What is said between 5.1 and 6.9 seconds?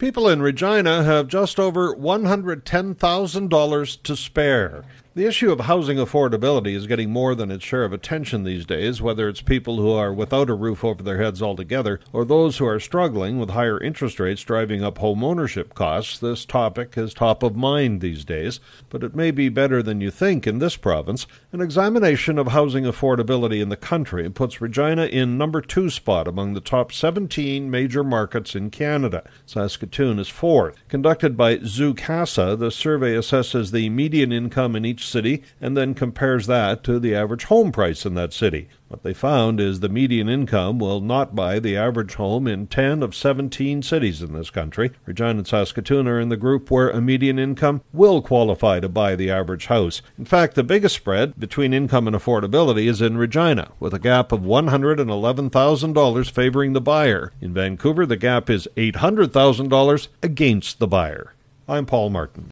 The issue of housing affordability is